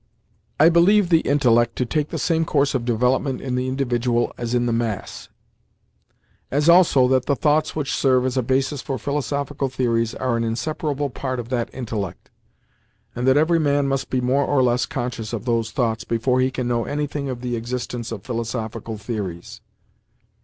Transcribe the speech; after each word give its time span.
I 0.59 0.69
believe 0.69 1.09
the 1.09 1.19
intellect 1.19 1.75
to 1.75 1.85
take 1.85 2.09
the 2.09 2.17
same 2.17 2.43
course 2.43 2.73
of 2.73 2.85
development 2.85 3.39
in 3.39 3.53
the 3.53 3.67
individual 3.67 4.33
as 4.35 4.55
in 4.55 4.65
the 4.65 4.73
mass, 4.73 5.29
as 6.49 6.67
also 6.67 7.07
that 7.09 7.27
the 7.27 7.35
thoughts 7.35 7.75
which 7.75 7.93
serve 7.93 8.25
as 8.25 8.35
a 8.35 8.41
basis 8.41 8.81
for 8.81 8.97
philosophical 8.97 9.69
theories 9.69 10.15
are 10.15 10.37
an 10.37 10.43
inseparable 10.43 11.11
part 11.11 11.39
of 11.39 11.49
that 11.49 11.69
intellect, 11.71 12.31
and 13.15 13.27
that 13.27 13.37
every 13.37 13.59
man 13.59 13.87
must 13.87 14.09
be 14.09 14.21
more 14.21 14.43
or 14.45 14.63
less 14.63 14.87
conscious 14.87 15.33
of 15.33 15.45
those 15.45 15.69
thoughts 15.69 16.03
before 16.03 16.39
he 16.39 16.49
can 16.49 16.67
know 16.67 16.85
anything 16.85 17.29
of 17.29 17.41
the 17.41 17.55
existence 17.55 18.11
of 18.11 18.23
philosophical 18.23 18.97
theories. 18.97 19.61